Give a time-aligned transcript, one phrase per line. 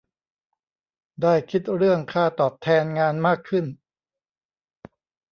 [1.21, 3.65] ได้คิดเรื่องค่าตอบแทนงานมากขึ้น